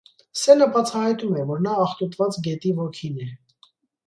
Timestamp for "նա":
1.67-1.75